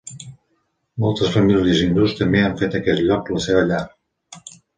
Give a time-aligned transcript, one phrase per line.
[1.03, 3.85] Moltes famílies hindús també han fet d'aquest lloc la seva llar.